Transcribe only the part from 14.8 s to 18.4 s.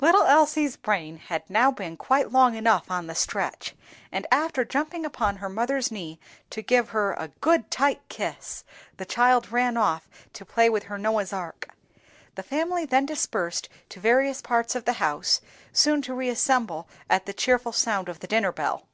the house, soon to reassemble at the cheerful sound of the